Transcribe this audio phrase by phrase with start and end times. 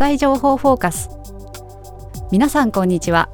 [0.00, 1.10] 際情報フォーカス。
[2.32, 3.28] 皆さんこんにちは。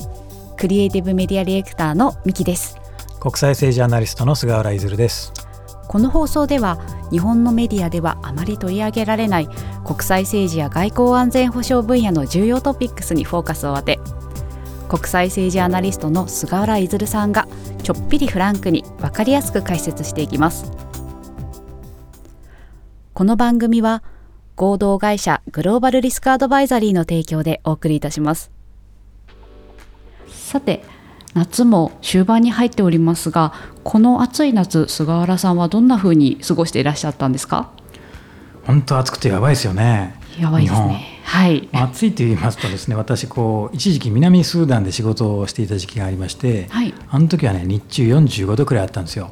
[0.57, 2.77] クリエイティブメディアディレクターのミキです。
[3.21, 5.33] 国際政治アナリストの菅原譲です。
[5.87, 6.81] この放送では
[7.13, 9.49] 日本のメディアではあまり取り上げられない
[9.85, 14.01] 国際政治や外交安全保障分野の重要トピックスにフォーカスを当て
[14.89, 17.47] 国際政治アナリストの菅原譲さんが
[17.85, 20.73] ちょっぴりフランクに分かりやすく解説していきます。
[23.15, 24.03] この番組は
[24.57, 28.51] 合同会社グローバルリスクアドバイザリーの提供でお送りいたします。
[30.29, 30.83] さて
[31.35, 33.53] 夏も終盤に入っておりますが
[33.85, 37.71] この暑い夏菅原さんはどんな風に過ごしていらっしゃったんですか？
[38.65, 40.15] 本当暑くてやばいですよね。
[40.41, 41.21] やばいですね。
[41.25, 49.31] はい、暑いと言いますとですね私こう一時期南スーダンで仕事をしていた時期がありまして、はい、あの時はね日中45度くらいあったんですよ。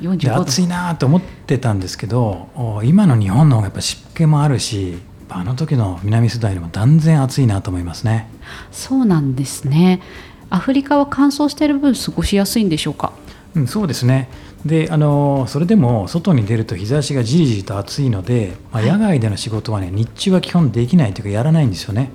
[0.00, 2.48] で暑いなと思ってたんですけど
[2.84, 4.98] 今の日本の方がやっぱ湿気もあるし
[5.28, 8.28] あの時の南スーダンよりも断然暑いなと思いますね。
[8.70, 10.00] そうなんですね。
[10.48, 13.12] アフリカは乾燥している分過ごしやすいんでしょうか、
[13.56, 14.28] うん、そうですね。
[14.64, 22.10] であのそれでも外に出ると日差しがじりじりと暑いので、まあ、野外での仕事はね日中は基本できないというかやらないんですよね。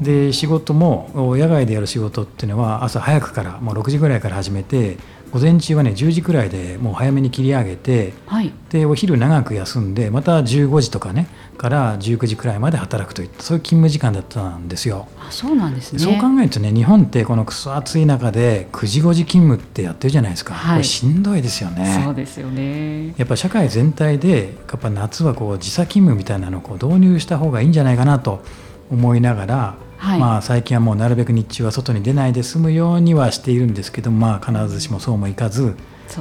[0.00, 4.98] で仕事も野外でやる仕事っていうのは朝早くからもう6時ぐらいから始めて
[5.36, 15.08] 午前中はね10時くらいでもう早めに切り上げて、はい、でお昼長く休んでまた15時とかねから19時くらいまで働くといったそういう勤務時間だったんですよ。
[15.20, 15.98] あそうなんですね。
[15.98, 22.00] そう考えるとね日本ってこのくそ暑い中で9時5時勤務ってやってるじゃないですか、はい、これしんどいですよね。
[22.02, 23.08] そうですよね。
[23.18, 28.42] やっぱ社会全体でやっぱ夏はこう時差勤務みたいなのをこう導入した方がいいんじゃないかなと
[28.90, 29.74] 思いながら
[30.06, 35.74] はい、まあ、最近はもうなるべく日中は外に出ないで済むようにはしているんですけどまあ、必ずしもそうもいかず、ね、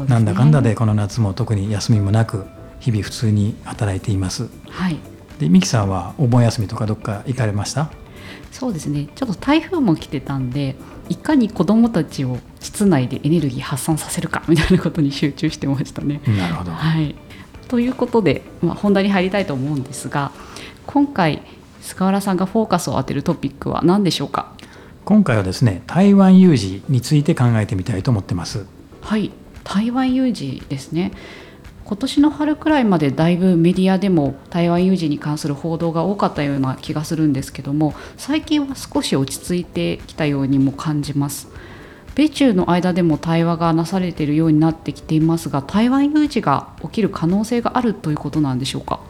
[0.08, 2.46] なんだかんだでこの夏も特に休みもなく
[2.80, 4.50] 日々普通に働いています。
[4.70, 4.98] はい、
[5.40, 7.92] でミキさんはお盆休みとかどっか行かれました？
[8.52, 9.08] そうですね。
[9.14, 10.76] ちょっと台風も来てたんで
[11.10, 16.22] いかに子どもたちを室内でエネルギー発散させるかみたいなことに集中してましたね。
[16.26, 17.16] なるほど、はい、
[17.68, 20.32] ということで、まあ、本題に入りたいと思うんですが
[20.88, 21.44] 今回
[21.86, 24.52] 菅原さんがフォーカスを当てるトピックは何でしょうか？
[25.06, 28.66] 今回はですね台湾有事について考えてみたいと思ってます。
[29.02, 29.32] はい。
[29.64, 31.12] 台湾有事ですね。
[31.86, 41.48] 今年の春くらいまでだいぶメディアでも台湾有事に関する報道が多かったような気がするんですけども最近は少し落ち着いてきたようにも感じます。
[42.16, 49.02] 米中の間でも対話がなされているようになってきていますが台湾有事が起きる可能性があるということなんでしょうか？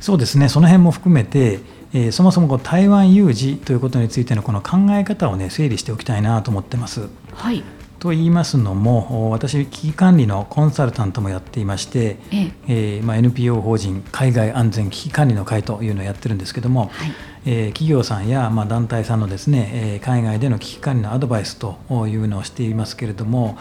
[0.00, 0.48] そうですね。
[0.48, 1.60] その辺も含めて
[1.94, 7.08] えー、そもそもこう台湾有事ということについてのこの考え方をね整理しておきたいなと思ってます。
[7.34, 7.62] はい。
[7.98, 13.00] と言いますのも私危機管理のコンサルタントもやっていまして、ええ。
[13.00, 17.12] ー、まあ、NPO 法人海外安全危機管理の会というのをやってるんですけども、はい、
[17.46, 21.78] えー、企業さんや、まあ、団体さんのですね、えー、海外での危機管理のアドバイスと
[22.08, 23.56] いうのをしていますけれども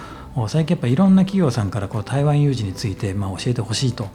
[0.47, 4.09] 最近やっぱいろんな企業さんからこう台湾有事について、まあ、教えてほしいと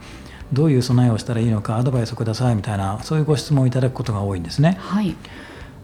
[0.52, 4.76] どういう備えをしたらいいのかアドバイスをくださいみたいなそういうご質問をいただくことが多いんですね。
[4.78, 5.16] はい、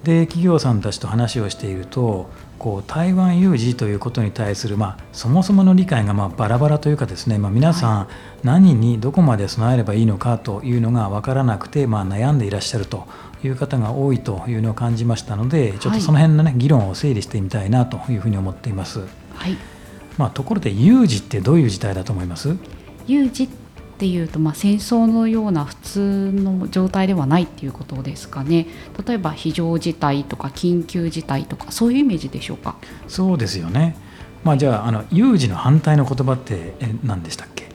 [0.05, 8.09] で企業さんたちと話をしているとこう台湾有事ということに対する、まあ、そもそもの理解がまあバラバラというかですね、まあ、皆さん
[8.45, 13.09] 何にどこまで備えればいいのかというのが分からなくて、まあ、悩んでいらっしゃると
[13.43, 19.01] いう方が多いというのを感じましたのでちょっとその辺の、ね、議論を整理してみたいなというふうに思っています。
[19.35, 19.57] はい。
[20.19, 22.57] まあ、ところで有事ってどういう事態だと思います？
[23.09, 23.49] 有事っ
[24.03, 28.67] ていうと、まあ、戦争のような普通の状態ではないっていうことですかね。
[29.07, 32.75] 例えば非常事態とか緊急事態とかそういうイメージでしょうか？
[33.07, 33.95] そうですよね、
[34.43, 36.75] まあ、じゃああの有事の反対の言葉って
[37.05, 37.69] 何でしたっけ？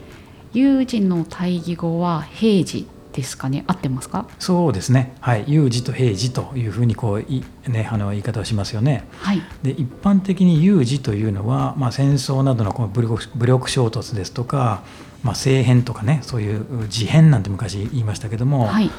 [0.52, 2.88] 有事の対義語は平時
[3.18, 3.66] ですかね？
[3.68, 4.28] 合ってますか？
[4.40, 5.16] そうですね。
[5.20, 5.44] はい。
[5.48, 14.84] 有事と平時というふうにこうい、ね、あの言い方をしますよね、はい、で一般的に有事というのは、まあ、戦争などのこの武力武力衝突ですとか
[15.24, 18.92] まあ、政変とかねそういう事変なんて昔言いましたけども、はい、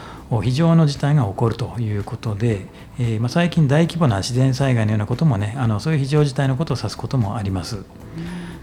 [0.42, 2.66] 非常の事態が起こるということで、
[2.98, 7.84] えーまあ、最近大規模な自然災害のようなこともねあのそういう非常事態のことを指すこともあります。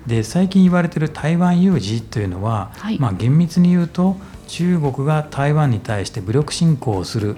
[0.07, 4.17] で最近言われている台湾有事というのは、はい、まあ、厳密に言うと
[4.47, 7.35] 中国が台湾に対して武力侵攻をする、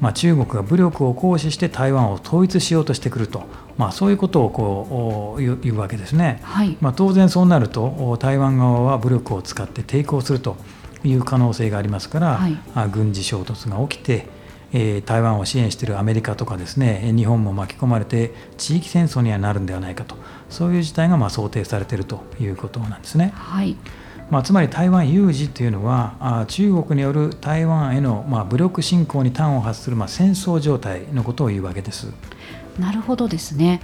[0.00, 3.44] まあ、中国が武力を行使して台湾を統一しようとしてくると。
[3.76, 10.56] まあ、そういうことをこう言うわけですね、はい、まあ、当然そうなると台湾側は武力を使って抵抗すると
[11.04, 14.28] いう可能性がありますから、はい、軍事衝突が起きて、
[14.72, 20.16] えー、台湾を支援しているアメリカとかですね日本も巻き込まれて地域戦争にはなるんではないかと
[20.50, 23.32] そういう事態がまあ想定されているということなんですね。
[23.34, 23.76] はい
[24.28, 32.12] まあ、つまり台湾有事というのはあ中国による台湾への、まあ、武力侵攻に端を発する、まあ、戦争状態のことを言うわけです。
[32.80, 33.80] なるほどですね。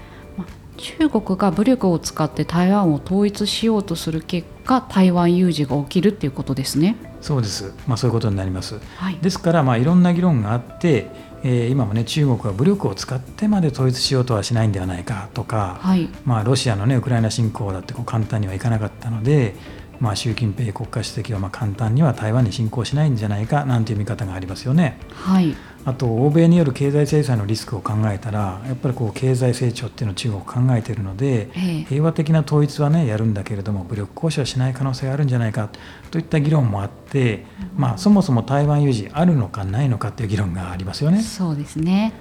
[0.76, 6.96] 中国が武力を使って台湾を統一しようとする結果台湾有事が起きるっていうことですね。
[7.20, 8.80] そうです、まあ、そういうことになります。
[8.96, 19.56] はい、ですから、まあ、いろんな議論があってえー、今もね中国は武力を使ってまで統一しようとはしないんではないかとか、はい、まあ、ロシアの、ね、ウクライナ侵攻だってこう簡単にはいかなかったので、
[19.98, 24.98] まあ、習近平国家主席はまあ簡単には台湾に侵攻しないんじゃないかなんていう見方がありますよね。
[25.10, 31.48] はいあと欧米による経済制裁のリスクを考えたらやっぱりこう経済成長っていうのを中国考えているので、
[31.88, 35.70] 平和的な統一はねやるんだけれども武力行使はしない可能性があるんじゃないか
[36.10, 37.44] といった議論もあって、
[37.76, 41.20] まあ、そもそも台湾有事あるのかないのかっていう議論がありますよね。
[41.22, 42.12] そうですね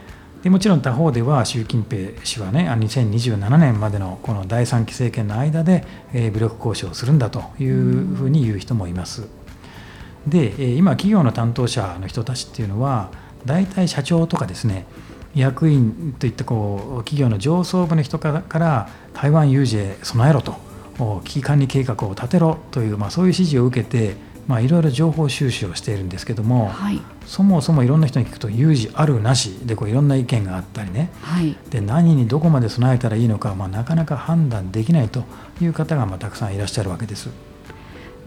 [0.44, 9.28] でもちろん他方では習近平氏はね2027年までのこの第3期政権の間で、え武力行使をするんだというふうに言う人もいます。
[10.28, 13.12] で今企業の担当者の人たちっていうのは
[13.46, 14.86] 大体社長とかですね
[15.36, 20.56] 役員といったこう企業の上層部の人から台湾有事へ備えろと
[21.24, 24.16] 危機管理計画を立てろという、まあ、そういう指示を受けて
[24.48, 35.24] まあ、いろいろ情報収集をしているんですけども、はい、そもそもいろんな人に聞くと有事あるなしでこういろんな意見があったりね、はい、で何にどこまで備えたらいいのか、まあ、なかなか判断できないと
[35.62, 37.30] いう方がまあたくさんいらっしゃるわけです。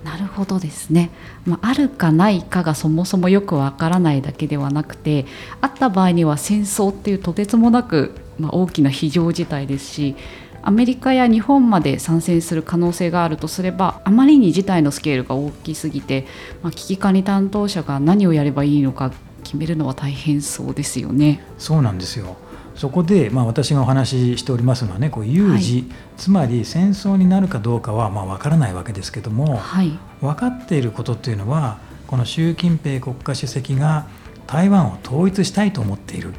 [0.04, 1.10] なるほどですね、
[1.46, 5.24] まあ、あるかないかがそもそもよくわからないだけではなくて
[5.60, 10.16] あった場合には戦争っていうとてつもなく、まあ、大きな非常事態ですし
[10.62, 16.26] アメリカや日本まで参戦する可能性があるとすればあまりに事態のスケールが大きすぎて、
[16.62, 19.12] まあ、危機管理担当者が何をやればいいのか
[19.42, 21.44] 決めるのは大変そうですよね。
[21.58, 22.36] そうなんですよ
[22.74, 25.84] そこで、まあ、私がお話ししておりますのはねこう有事、はい、
[26.16, 34.06] つまり戦争になるかどうかはまあ分からないわけですけども、はい、分かっていることっていうのはこの習近平国家主席が
[34.46, 36.32] 台湾を統一したいと思っている。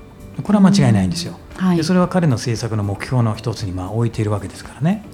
[0.43, 1.39] これは間違いないんですよ。
[1.55, 5.05] はい、でそれは彼の政策の目標の一つにまあ置いているわけですからね。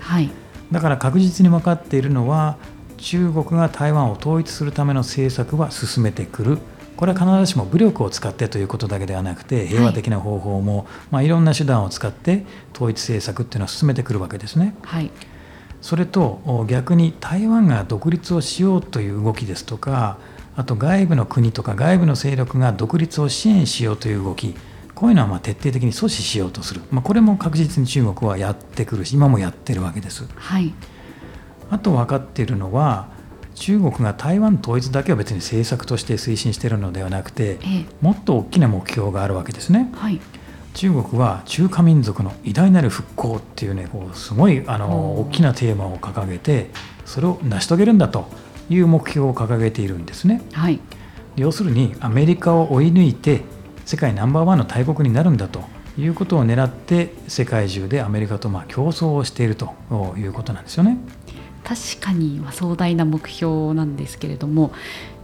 [0.72, 2.58] だから確実に分かっているのは
[2.98, 6.58] 中国が台湾を統一するための政策は進めてくる
[6.98, 14.76] これは必ずしも武力を使ってということだけではなくて平和的な方法も、はいまあ、いろんな手段を使って統一政策っていうのを進めてくるわけですね。
[14.84, 15.10] はい、
[15.82, 20.18] それと逆に台湾が独立をしようという動きですとか
[20.56, 24.56] あと外部の国とか外部の勢力が独立を支援しようという動き
[24.94, 30.28] こういうのはま徹底的に阻止しようとする、まあ、これも確実に中国はやってくるし今もやってるわけです。
[30.36, 30.74] はい、
[31.72, 33.10] あと分かっているのは
[33.56, 39.92] 中国が台湾統一だけは別に政策として推進しているのではなくて、ええ、もっと大きな目標があるわけですね。
[39.94, 40.20] はい、
[40.74, 46.72] 中国は中華民族の偉大なる復興っていうねこうすごいあの大きなテーマを掲げて
[47.06, 48.28] それを成し遂げるんだと
[48.70, 50.42] いう目標を掲げているんですね。
[50.54, 50.80] はい、
[51.36, 53.42] 要するにアメリカを追い抜いて
[53.86, 55.64] 世界ナンバーワンの大国になるんだと
[55.98, 59.74] いうことを狙って世界中でアメリカとまあ競争をしていると
[60.18, 60.98] いうことなんですよね。
[61.72, 64.74] 確かに壮大な目標なんですけれども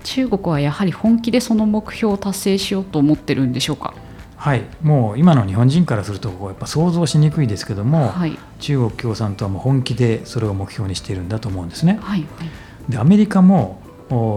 [0.06, 3.94] 中国はやはり本気でその目標を達成しようと思ってるんでしょうか？
[4.38, 4.64] はい。
[4.82, 12.00] もう今の日本人からするとやっぱ想像しにくいですけども、はい、中国共産党はもう本気でそれを目標にしているんだと思うんですね。
[12.02, 12.22] はい。
[12.22, 13.82] はい、でアメリカも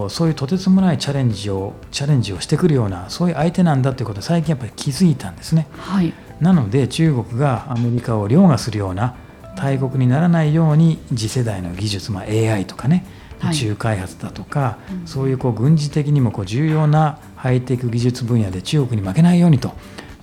[0.09, 5.67] そういうとてつもないチャレンジをチャレンジをしてくるようなそういう相手なんだということを最近やっぱり気づいたんですね。
[5.77, 9.15] はい、なので中国がアメリカを凌駕するような
[9.61, 13.05] 大国にならないように次世代の技術、まあ、AI とかね
[13.51, 19.73] 宇宙開発だとか、はいうん、そういうこう軍事的にもこう重要なハイテク技術分野で中国に負けないようにと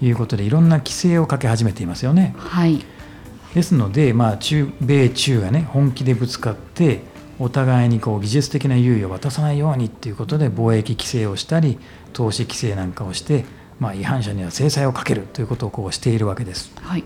[0.00, 2.34] いうことでいろんな規制をかけ始めていますよね。
[2.38, 2.84] はい、
[3.54, 7.02] ですので、まあ中、米中がね本気でぶつかって
[7.40, 11.78] お互いにこう技術的な優位を渡さないようにっていうことで貿易規制をしたり
[12.12, 13.44] 投資規制なんかをして、
[13.78, 16.72] まあ、違反者には制裁をかけるということをこうしているわけです。
[16.76, 17.04] はい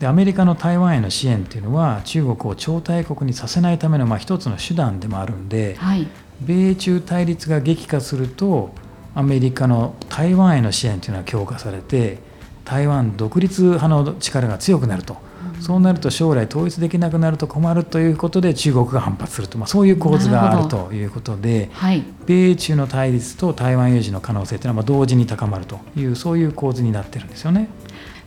[0.00, 6.06] でアメリカの台湾への支援っていうのは中国を超大国にさせないためのまあ一つの手段でもあるんで、はい、
[6.40, 8.70] 米中対立が激化すると
[9.14, 12.18] アメリカの台湾への支援というのは強化されて
[12.66, 15.16] 台湾独立派の力が強くなると、
[15.56, 27.68] うん、そうなると将来統一できなくなると困るということで中国が反発すると、まあ、そういう構図があるということで、はい、米中の対立と台湾有事の可能性というのはまあ同時に高まるというそういう構図になってるんですよね。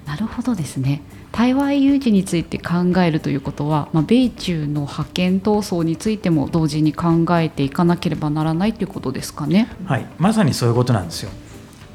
[0.08, 1.04] なるほどですね。
[1.31, 9.69] 台湾有事について考えるということは、まあ、米中の覇権闘争についても同時に考えていかなければならないということですかね。
[9.86, 11.31] はい、まさにそういうことなんですよ。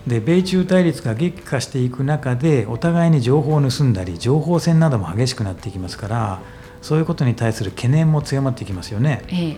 [0.06, 6.40] で米中対立が激化していく中でお互いに情報を盗んだり情報戦なども激しくなっていきますから
[6.82, 9.22] そういうことに対する懸念も強まっていきますよね。
[9.28, 9.56] ええ、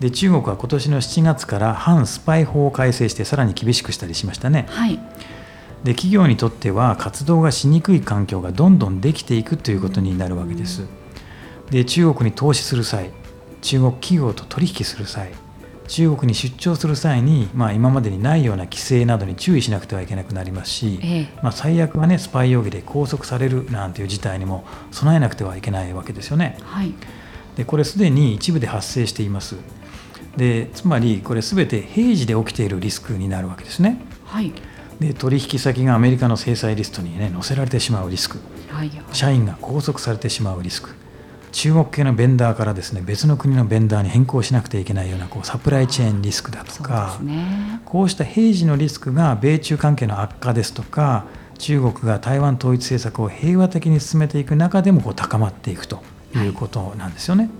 [0.00, 4.66] で中国は今年の7月から反スパイ法を改正してさらに厳しくしたりしましたね。
[4.68, 5.00] はい
[5.86, 10.84] で企業にとっては活動がしにくい環境がどんどんできていくということになるわけです。
[11.70, 13.12] で中国に投資する際
[13.62, 15.30] 中国企業と取引する際
[15.86, 26.58] 中国に出張する際に、まあ、今までにないような規制などに注意しなくてはいけなくなりますし、ええ、まあ、最悪は、ね、スパイ容疑で拘束されるなんていう事態にも備えなくてはいけないわけですよね。
[26.64, 26.92] はい、
[27.54, 29.54] でこれすでに一部で発生しています。
[30.36, 34.00] でつまりこれすべて平時で起きているリスクになるわけですね。
[34.24, 34.52] はい
[35.00, 38.38] で取引先がアメリカの制裁リストに、ね、載せられてしまうリスク、
[38.68, 40.90] はい、社員が拘束されてしまうリスク。
[41.52, 51.24] 中国系のベンダーからですね別の国のベンダーに変更しなくてはいけないようなこうサプライチェーンリスクだとか、ね、こうした平時のリスクが米中関係の悪化ですとか
[51.56, 56.02] 中国が台湾統一政策を平和的に進めていく中でもこう高まっていくと
[56.34, 56.38] い。
[56.48, 57.44] うことなんですよね。
[57.44, 57.52] はい、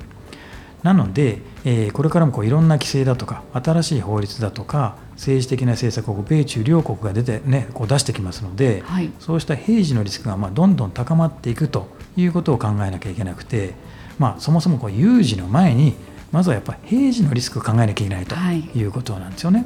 [0.83, 13.75] なので、えー、これからもこういろんな規制だとか新しい法律だとか政治的な政策を米中両国が出て、ね、こう出してきますので、はい、そうした平時のリスクがまあどんどん高まっていくということを考えなきゃいけなくて、
[14.19, 15.95] まあ、そもそもこう有事の前に
[16.33, 18.37] まずはやっぱり平時のリスクを考えなきゃいけないと
[18.75, 18.85] い。
[18.85, 19.61] うことなんですよね。
[19.61, 19.65] は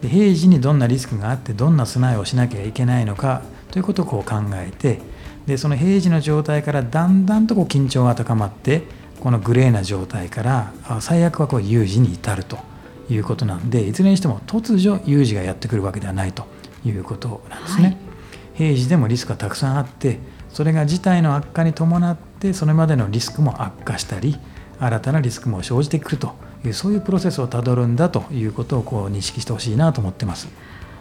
[0.00, 5.00] い、で平時にどんなリスクがあってどんな備えをしなきゃいけないのかということをこう考えて
[5.46, 8.82] でその平時の状態からだんだんとこう緊張が高まって
[9.20, 12.58] このグレーな状態から最悪はこう有事に至ると
[13.10, 16.46] いうことなんでいずれにしても突如有事がやってくるわけではないと
[16.84, 17.84] いうことなんですね。
[17.84, 17.96] はい、
[18.54, 20.18] 平時でもリスクがたくさんあって
[20.50, 24.36] それが事態の悪化に伴ってそれまでのリスクも悪化したり
[24.78, 26.34] 新たなリスクも生じてくると
[26.64, 30.48] いうそういうプロセスをたどるんだということをこう認識してほしいなと思ってます。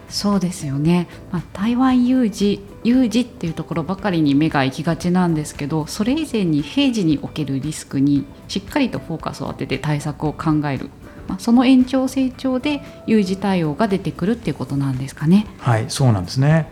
[0.09, 10.89] そうですよね、まあ、台湾有事有事っていうところばかりに目が行きがちなんですけどそれ以前に平時におけるリスクにしっかりとフォーカスを当てて対策を考える、
[11.27, 15.47] まあ、その延長成長で有事対応が出てくるっていうことなんですかね。
[15.59, 16.67] はいそうなんですね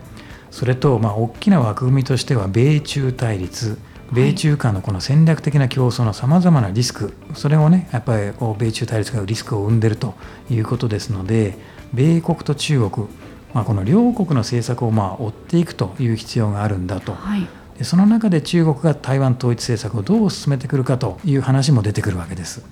[0.49, 3.77] それと、まあ、大きな枠組みとしては米中対立
[4.11, 10.15] 米中間のこの戦略的な競争のさまざまなリスク、それをねやっぱり米中対立がリスクを生んでると
[10.49, 11.57] いうことですので
[11.93, 13.07] 米国と中国、
[13.53, 22.63] まあ、この両国の政策をまあ追っていくという必要があるんだと、はい、でその中で中国が台湾統一政策をどう進めてくるかという話も出てくるわけです。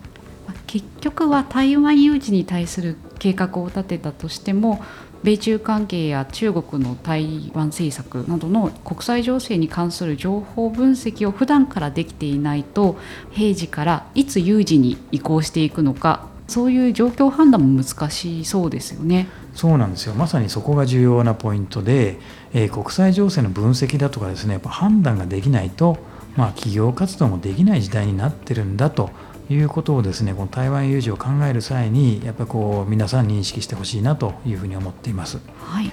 [0.69, 4.83] 結局は台湾有事に対する計画を立てたとしても
[5.23, 12.99] 米中関係や中国の台湾政策などの国際情勢に関する情報分析を普段からできていないと
[13.31, 19.27] 平時からいつ有事に移行していくのかそういう状況判断も難しそうですよね。
[19.55, 22.19] そうなんですよまさにそこが重要なポイントで、
[22.53, 25.97] えー、国際情勢の分析だとかですねやっぱ判断ができないと、
[26.37, 29.09] まあ、企業活動もできない時代になってるんだと
[29.49, 35.39] いうことをですねこの台湾有事を考える際にやっぱりこう皆さん認識してほしいなというふうに思っています。
[35.59, 35.91] はい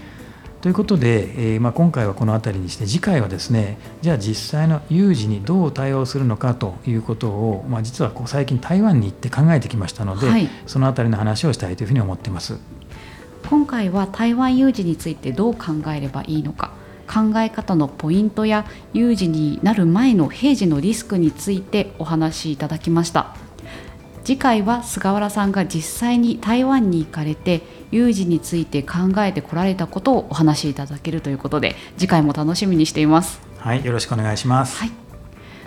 [0.67, 12.59] ということで、えー、まあ、今回はこの辺りにして次回はですねじゃあ実際の有事にどう対応するのかということを、まあ、実はこう最近台湾に行って考えてきましたので、はい、その辺りの話をしたいというふうに思っています
[13.49, 16.73] 今回は台湾有事についてどう考えればいいのか
[17.07, 23.46] 考え方のポイントや有事になる前の平時のリスクについてお話しいただきました。
[24.27, 33.41] 次回は菅原さんが実際に台湾に行かれて有事について考えてこられたことをお話しいただけるということで次回も楽しみにしています。
[33.59, 34.91] はいよろしくお願いします、はい、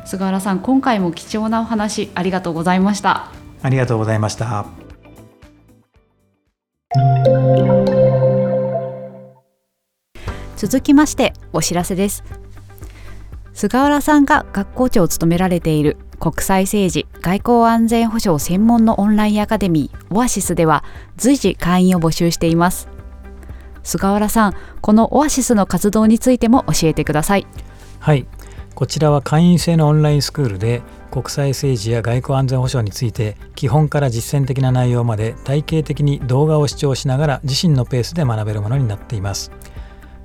[0.05, 3.31] 菅原さん今回も貴重なお話ありがとうございました。
[3.63, 4.65] ありがとうございました。
[10.57, 12.25] 続きましてお知らせです。
[13.53, 20.83] 菅原さんが学校長を務められている国際政治外交安全保障専門のオンラインアカデミーオアシスでは
[21.17, 22.89] 随時会員を募集しています。
[23.83, 27.47] 菅原さんこのオアシスの活動についても教えてください。
[27.99, 28.27] はい。
[28.75, 39.51] こちらは会員制のオンラインスクールで国際政治や外交安全保障について基本から実践的な内容まで体系的に動画を視聴しながら自身のペースで学べるものになっています。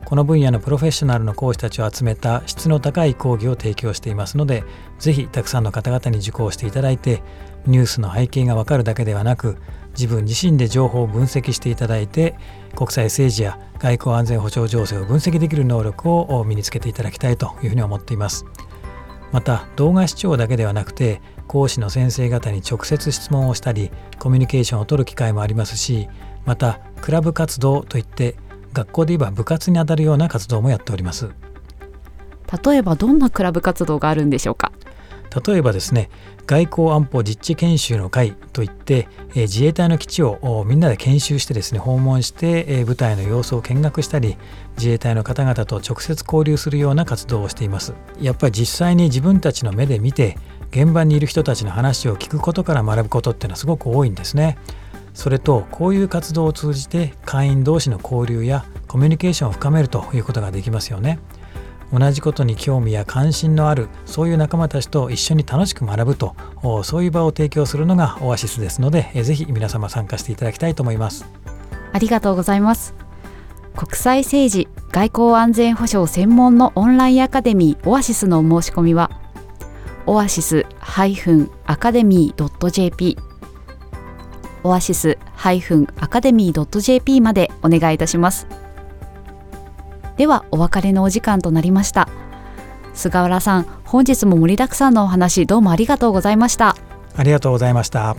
[0.04, 4.64] この分野のプロフェッショナルの講師たちを集めた質の高い講義を提供していますので
[4.98, 7.22] ぜひたくさんの方々に受講していただいて
[7.66, 9.56] ニュースの背景がわかるだけではなく
[9.92, 12.34] 自分自身で情報を分析していただいて
[12.74, 18.44] 国際政治や外交安全保障情勢を分析できる能力を身につけていただきたいというふうに思っています。
[19.34, 26.08] また動画視聴だけではなくて講師の先生方に直接質問をしたりコミュニケーションを取る機会もありますし
[26.44, 28.36] またクラブ活動といって
[28.74, 31.30] 学校で言えば部活にあたるような活動もやっております。
[32.64, 34.72] 例えばどんなクラブ活動があるんでしょうか？
[35.46, 36.10] 例えばですね
[36.46, 44.36] 外交安保実地研修の会といって、え自衛隊の基地をみんなで研修してですね訪問して、え部隊の様子を見学したり
[44.76, 47.94] 自衛隊の方々と直接交流するような活動をしています。
[48.20, 50.36] やっぱり実際に自分たちの目で見て
[50.70, 54.58] 現場にいる人たちの話を聞くことから学ぶことっていうのはすごく多いんですね
[55.14, 61.20] それとこういう活動を通じて会員同士の交流やコミュニケーションを深めるということができますよね。
[61.92, 66.34] 同じことに興味や関心のあるそういう仲間たちと一緒に楽しく学ぶと
[66.82, 71.24] そういう場を提供するのがオアシスですのでぜひ皆様参加していただきたいと思います。
[71.92, 72.94] ありがとうございます。
[73.76, 79.10] 国際政治外交安全保障専門のオンラインアカデミーオアシスの申し込みは
[80.06, 80.66] オアシス
[81.66, 83.16] アカデミー .jp
[84.64, 88.48] オアシスアカデミー .jp までお願いいたします。
[90.16, 92.08] ではお別れのお時間となりました。
[92.94, 96.76] 菅原さん本日も盛りだくさんのお話どうもありがとうございました。
[97.16, 98.16] ありがとうございました。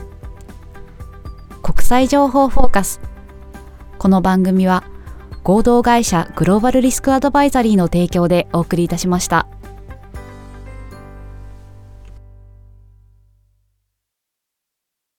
[1.63, 3.01] 国際情報フォーカス。
[3.97, 4.83] この番組は
[5.43, 9.47] 合同会社グローバルリスクアドバイザリーの提供でお送りいたしました。